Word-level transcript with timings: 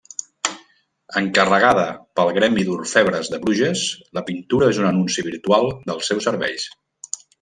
Encarregada 1.19 1.83
pel 2.19 2.31
gremi 2.37 2.65
d'orfebres 2.69 3.29
de 3.35 3.41
Bruges, 3.45 3.83
la 4.19 4.25
pintura 4.31 4.71
és 4.75 4.81
un 4.85 4.89
anunci 4.93 5.25
virtual 5.29 5.71
dels 5.91 6.11
seus 6.13 6.27
serveis. 6.31 6.67